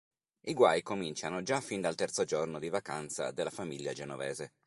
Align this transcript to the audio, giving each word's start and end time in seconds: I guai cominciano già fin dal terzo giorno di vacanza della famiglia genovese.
I 0.47 0.53
guai 0.55 0.81
cominciano 0.81 1.43
già 1.43 1.61
fin 1.61 1.79
dal 1.79 1.93
terzo 1.93 2.23
giorno 2.23 2.57
di 2.57 2.69
vacanza 2.69 3.29
della 3.29 3.51
famiglia 3.51 3.93
genovese. 3.93 4.53